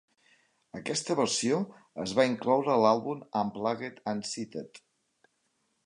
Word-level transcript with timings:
Aquesta 0.79 1.17
versió 1.19 1.59
es 2.05 2.15
va 2.21 2.27
incloure 2.31 2.73
a 2.77 2.79
l'àlbum 2.85 3.23
"Unplugged...and 3.43 4.31
Seated". 4.31 4.83